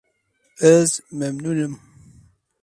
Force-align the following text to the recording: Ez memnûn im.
Ez 0.75 0.91
memnûn 1.17 1.57
im. 1.65 1.73